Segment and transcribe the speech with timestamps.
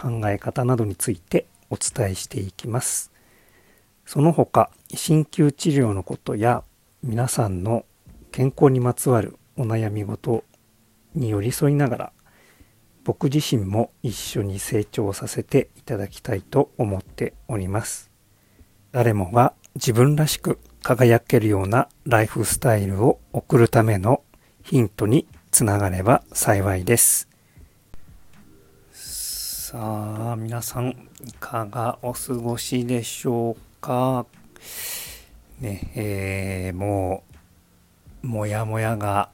[0.00, 3.12] 考え方などについてお伝えしていきます。
[4.06, 6.64] その他、鍼灸治療のことや
[7.02, 7.84] 皆さんの
[8.32, 10.44] 健康にまつわるお悩み事
[11.14, 12.12] に寄り添いながら
[13.04, 18.10] 僕自身も一緒に成長させていただきたいと思っております。
[18.92, 24.22] 誰もが自分らしく輝けるようなライフスタイルを送るための
[24.62, 27.29] ヒントにつながれば幸いです。
[29.70, 30.88] さあ、皆さん
[31.24, 34.26] いかがお過ごしでしょうか？
[35.60, 37.22] ね、えー、も
[38.24, 39.28] う、もやもやが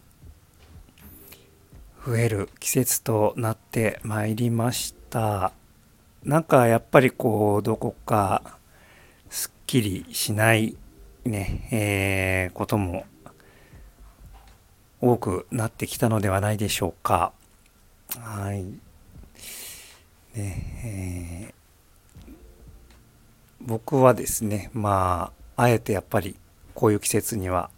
[2.05, 5.53] 増える季節となってまいりました。
[6.23, 8.59] なんかやっぱりこう、どこか
[9.31, 10.77] すっきりしない
[11.25, 13.07] ね、えー、ことも
[15.01, 17.33] 多くなってきたのではないでしょうか。
[18.19, 18.67] はい。
[20.37, 21.57] ねえー
[23.63, 26.37] 僕はですね、まあ、あえてやっぱり
[26.75, 27.71] こういう季節には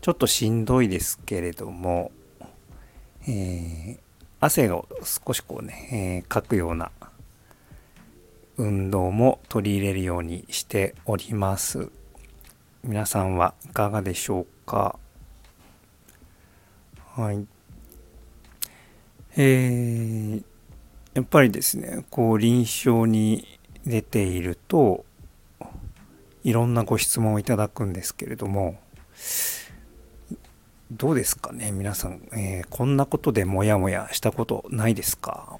[0.00, 2.10] ちょっとしんどいですけれども、
[3.28, 3.98] えー
[4.42, 6.90] 汗を少しこうね、えーかくような
[8.56, 11.90] 運動も取り入れるようにしております。
[12.82, 14.98] 皆さんはいかがでしょうか？
[17.14, 17.46] はい。
[19.36, 20.49] えー
[21.14, 25.04] やっぱりですね、こう臨床に出ていると、
[26.44, 28.78] いろんなご質問をいただくんですけれども、
[30.92, 35.58] どうですかね、皆さん、えーこんなことでモヤモヤしたことないですか、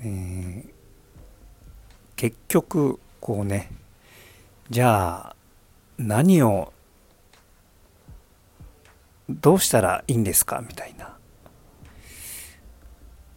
[0.00, 0.68] えー
[2.16, 3.70] 結局、こうね、
[4.70, 5.36] じゃあ、
[5.98, 6.72] 何を、
[9.28, 10.62] どうしたらいいんですか？
[10.66, 11.18] みたいな。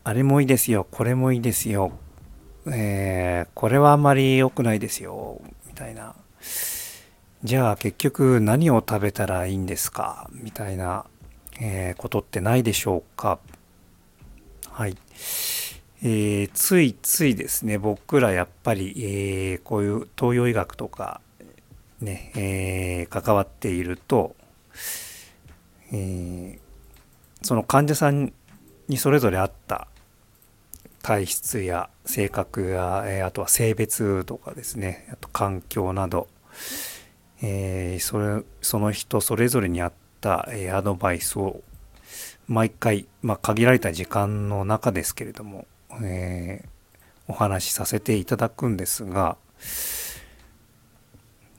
[0.10, 1.92] あれもいいですよ、これもいいですよ、
[2.66, 6.16] えーこれはあまり良くないですよ、みたいな。
[7.44, 11.06] じゃあ結局何を食べたらいいんですかみたいな、
[11.62, 13.38] えーことってないでしょうか
[14.72, 14.98] はい。
[16.02, 21.22] えーついついですね、僕らやっぱり、えーこういう東洋医学とか、
[22.02, 24.36] ね、えー関わっていると、
[25.94, 26.58] え
[27.44, 28.34] その患者さん
[28.88, 29.88] にそれぞれあった
[31.02, 35.08] 体質や性格や、えあとは性別とかですね。
[35.12, 36.28] あと環境など、
[37.42, 41.62] えーそれその人それぞれに合った、えアドバイスを
[42.48, 45.66] 毎回、まあ、限られた時間の中ですけれども、
[46.02, 46.70] えー
[47.30, 49.38] お話しさせていただくんですが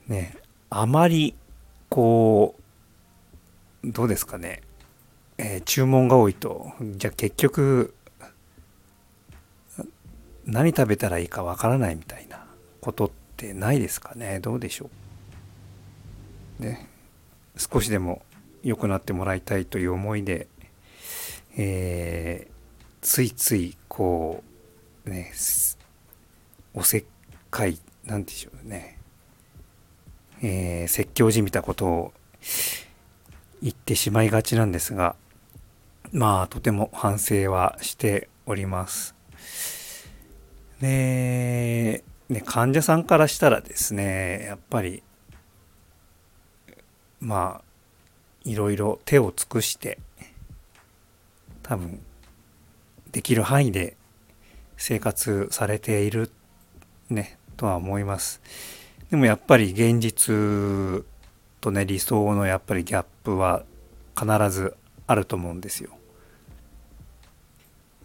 [0.08, 0.36] ね
[0.68, 1.36] あまり
[1.88, 2.56] こ
[3.84, 4.62] うどうですかね。
[5.38, 7.94] えー注文が多いとじゃあ結局
[10.50, 12.44] 何食べたらいいかわからないみたいな
[12.80, 14.40] ことってないですかね？
[14.40, 14.90] どうでしょ
[16.58, 16.64] う？
[16.64, 16.88] ね。
[17.56, 18.22] 少しでも
[18.62, 20.48] 良くなってもらいたいという思いで、
[21.56, 22.50] えー
[23.02, 24.44] ついついこ
[25.06, 25.32] うね
[26.74, 27.04] おせっ
[27.50, 28.98] かいなんでしょうね、
[30.42, 32.12] えー説教じみたことを
[33.62, 35.16] 言ってしまいがちなんですが
[36.12, 39.14] まあとても反省はしております。
[40.80, 45.02] で、ね、患者さんからしたらですねやっぱり
[47.20, 47.64] まあ
[48.44, 49.98] いろいろ手を尽くして
[51.62, 52.00] 多分
[53.12, 53.96] できる範囲で
[54.76, 56.30] 生活されている
[57.10, 58.40] ねとは思います。
[59.10, 61.04] でもやっぱり現実
[61.60, 63.64] とね理想のやっぱりギャップは
[64.18, 65.90] 必ずあると思うんですよ。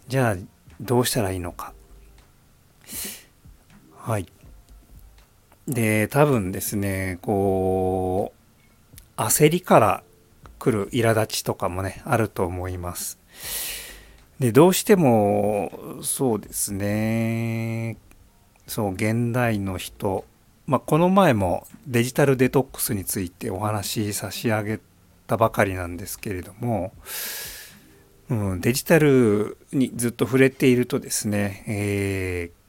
[0.08, 0.36] じゃあ
[0.82, 1.75] どうしたらいいのか。
[3.98, 4.28] はい。
[5.68, 8.34] で多分ですねこ
[9.18, 10.04] う焦りから
[10.60, 13.20] 来る苛立ちとかもねあると思います。
[14.40, 15.72] でどうしても
[16.02, 17.98] そうですね
[18.68, 20.26] そう現代の人
[20.68, 24.80] まあ、この前もデジタルデトックスについてお話し差し上げ
[25.28, 26.92] たばかりなんですけれども
[28.30, 32.65] うん、デジタルにずっと触れているとですね、えー、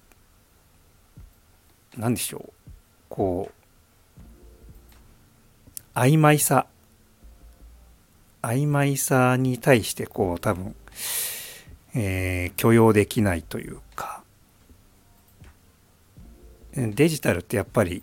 [1.97, 2.53] 何でしょう。
[3.09, 3.57] こう
[5.99, 6.67] 曖昧さ
[8.43, 10.75] 曖昧さに対してこう多分、
[11.95, 14.23] えー、許容できないというか。
[16.77, 18.03] デジタルってやっぱり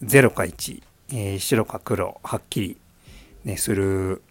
[0.00, 2.76] 0か1、えー、白か黒はっきり、
[3.44, 4.22] ね、する。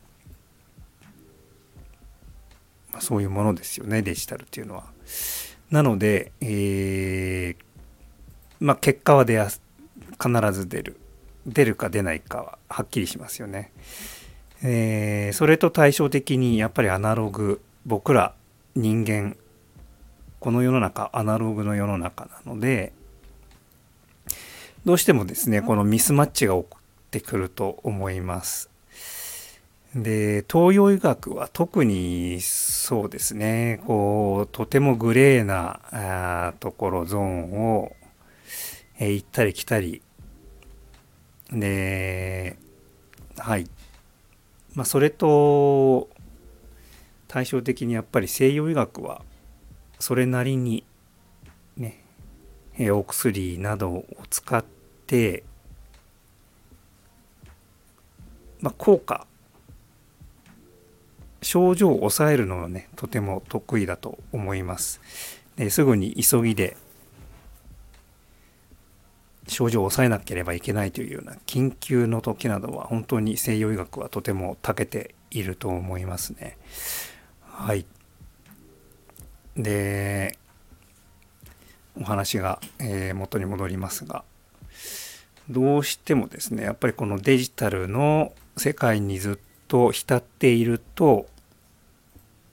[2.94, 4.86] まあ、そういうものですよねデジタルっていうのは。
[5.70, 6.50] なので、えー、
[8.66, 9.62] まあ、結果は出やす
[10.20, 10.98] 必ず出る
[11.46, 13.72] 出るか出ないかははっきりしますよね。
[14.64, 18.34] えー、それと対照的にやっぱりアナログ僕ら
[18.76, 19.38] 人間
[20.40, 22.92] この世の中アナログの世の中なので
[24.84, 28.72] どうしてもですねこのミスマッチが起こってくると思います。
[29.94, 37.96] で東洋医学は特にそうですねこうとてもグレーなところゾーンを、
[39.00, 40.02] えー、行ったり来たり。
[41.52, 42.58] で
[43.38, 43.70] はい。
[44.74, 46.10] まあそれと
[47.28, 49.22] 対照的にやっぱり西洋医学は
[50.00, 50.86] それなりに
[51.78, 52.04] ね
[52.78, 54.64] えお薬などを使っ
[55.08, 55.44] て、
[58.60, 59.28] まあ、効果。
[61.42, 65.00] 症状を抑えるのはねとても得意だと思います。
[65.58, 66.76] ですぐに急ぎで
[69.48, 76.58] 症状を抑えなければいけないというような緊急の時などは本当に西洋医学はとても長けていると思いますね。
[77.42, 77.86] はい。
[79.56, 80.38] で
[82.00, 84.26] お話が、えー、元に戻りますが
[85.50, 89.38] どうしてもですねやっぱりこのデジタルの世界にずっ
[89.68, 91.28] と浸っていると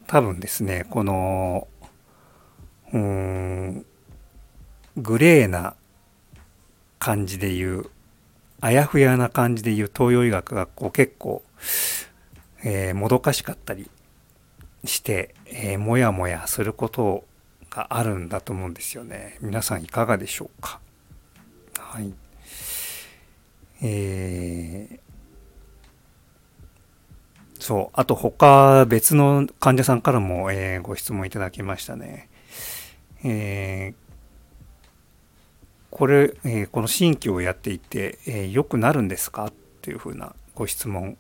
[0.07, 1.67] 多分ですねこの
[2.93, 3.87] うん
[4.97, 5.75] グレーな
[7.05, 7.91] 感じで言う
[8.61, 11.43] あやふやな感じで言う東洋医学がこう結構、
[12.63, 13.91] えー、もどかしかったり
[14.85, 17.25] して、えー、もやもやすること
[17.71, 19.37] があるんだと思うんですよね。
[19.41, 20.79] 皆さんいかがでしょうか？
[21.77, 22.15] はい。
[23.83, 24.99] えー、
[27.59, 27.99] そう。
[27.99, 32.29] あと他別の患者さんからも、えー、ご質問いただきましたね。
[33.25, 34.02] えー、
[35.93, 39.47] これ、えー、この新規をやっていて、えー、良くなるんですか？
[39.47, 39.53] っ
[39.83, 41.19] ていうふうなご質問、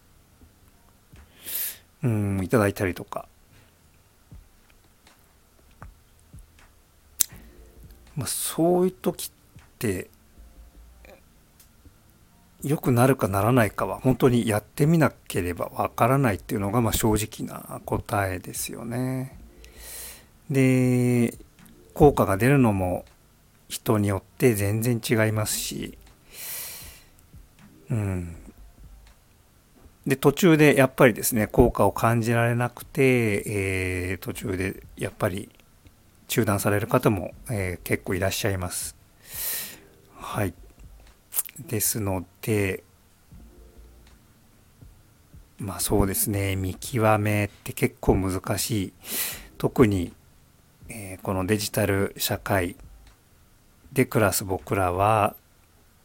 [2.02, 3.28] うん、いただいたりとか。
[8.16, 9.30] まあ、そういう時っ
[9.78, 10.08] て、
[12.62, 19.38] 良くなるかならないかは本当にやってみなければわからないっていうのがまあ正直な答えですよね。
[20.48, 21.36] で
[21.94, 23.04] 効果が出るのも
[23.72, 25.96] 人によって全然違いますし、
[27.90, 28.36] うん。
[30.06, 35.48] で途中でやっぱりですね効果を感じられなくて、えー、途中でやっぱり
[36.28, 38.94] 中断される方も、えー、結構いらっしゃいます。
[40.16, 40.52] はい。
[41.66, 42.84] ですので
[45.58, 48.92] まあそうですね見極めって結構難しい
[49.56, 50.12] 特に、
[50.90, 52.76] えー、このデジタル社会
[53.92, 55.36] で暮らす僕らは、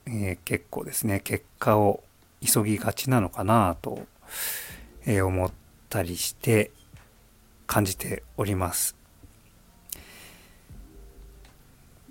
[0.06, 2.03] えー、結構ですね結果を
[2.46, 4.06] 急ぎがちなのかなと、
[5.06, 5.51] えー、思っ
[5.89, 6.72] たりして
[7.65, 8.96] 感じております。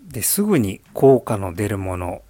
[0.08, 2.22] ですぐに効果の出るもの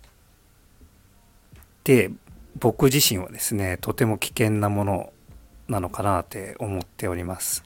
[1.58, 2.10] って
[2.58, 5.12] 僕自身はですねとても危険なもの
[5.68, 7.64] なのかなって思っております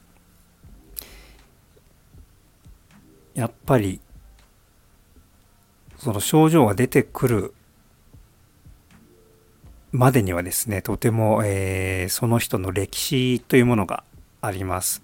[3.33, 4.01] やっぱり
[6.01, 7.53] その症状が出てくる
[9.91, 14.03] までにはですねとても、えー、その人の歴史というものが
[14.41, 15.03] あります。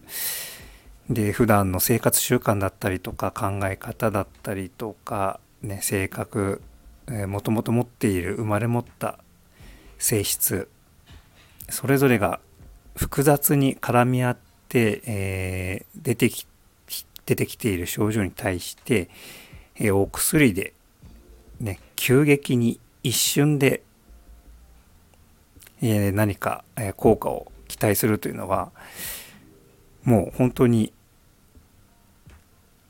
[1.08, 6.63] で普段の生活習慣だったりとか考え方だったりとか、ね、性格
[7.27, 9.20] もともと持っている生まれ持った
[10.00, 10.68] 性質
[11.70, 12.39] それぞれが
[12.96, 14.38] 複雑に絡み合っ
[14.68, 16.48] て、えー、出てき
[17.27, 19.10] 出てきている症状に対して、
[19.75, 20.74] えー、お薬で、
[21.59, 23.83] ね、急激に一瞬で、
[25.81, 28.71] えー、何か、え効果を期待するというのは
[30.03, 30.93] もう本当に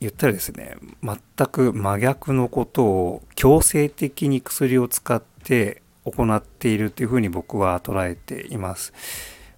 [0.00, 8.92] 言ったらですね全く真逆のことを強制的に薬を使って行っているというふうに僕は捉えています。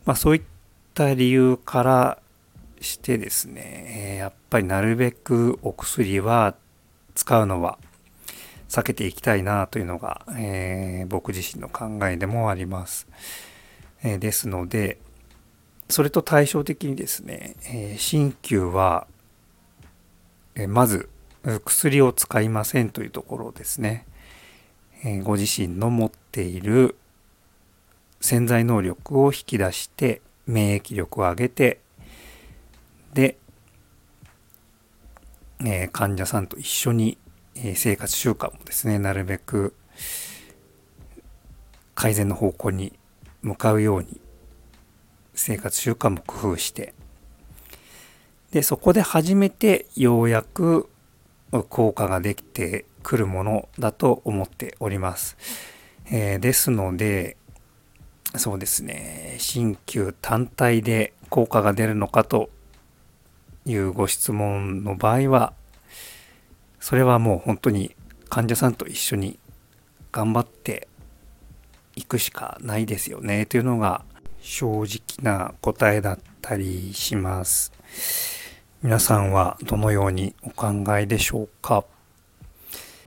[0.04, 0.42] まあ、そういっ
[0.94, 2.18] た理由から
[2.80, 6.54] してですね、やっぱりなるべくお薬は
[7.14, 7.78] 使うのは
[8.70, 13.08] 避けていきたいなというのが、えー、僕自身の考えでもあります。
[14.04, 14.98] えー、ですので、
[15.88, 19.08] それと対照的にですね、え鍼灸は、
[20.54, 21.08] えまず
[21.64, 24.06] 薬を使いませんというところですね、
[25.02, 26.94] えご自身の持っている
[28.20, 31.80] 潜在能力を引き出して免疫力を上げて
[33.14, 33.36] で、
[35.64, 37.18] え、患者さんと一緒に、
[37.74, 39.74] 生活習慣もですねなるべく
[41.94, 42.92] 改善の方向に
[43.42, 44.20] 向かうように
[45.34, 46.94] 生活習慣も工夫して
[48.50, 50.88] でそこで初めてようやく
[51.68, 55.36] 効果ができてくるものだと思っております。
[56.12, 57.36] えー、ですので
[58.36, 62.50] そうですね鍼灸単体で効果が出るのかと
[63.66, 65.52] いうご質問の場合は
[66.80, 67.94] それはもう本当に
[68.28, 69.38] 患者さんと一緒に
[70.10, 70.88] 頑張って
[71.94, 74.02] いくしかないですよねというのが
[74.40, 77.72] 正直な答えだったりします。
[78.82, 81.84] 皆さんはどのようにお考えでしょうか？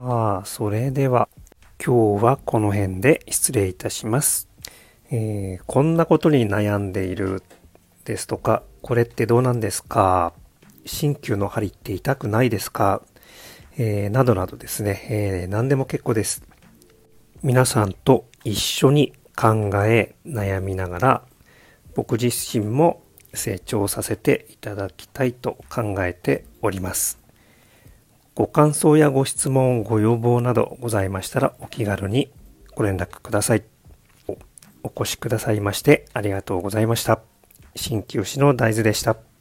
[0.00, 1.28] ああ、それでは
[1.84, 4.48] 今日はこの辺で失礼いたします。
[5.10, 7.42] えー、こんなことに悩んでいる
[8.04, 10.32] ですとか、これってどうなんですか？
[10.84, 13.02] 鍼灸の針って痛くないですか？
[13.76, 16.42] えー、などなどですね、えー、何でも結構です。
[17.42, 21.22] 皆さんと一緒に考え、悩みながら、
[21.94, 23.02] 僕自身も
[23.32, 27.18] 成長させていただきたいと考えております。
[28.34, 32.32] ご感想やご質問、ご要望などございましたらお気軽に
[32.74, 33.64] ご連絡ください。
[34.82, 37.20] お越しくださいましてありがとうございました。
[37.74, 39.33] 鍼灸師の大豆でした。